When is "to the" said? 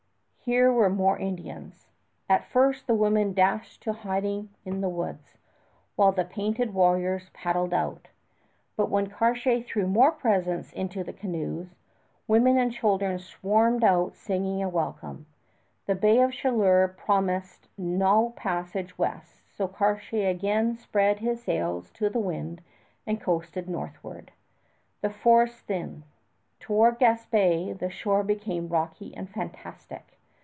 21.91-22.19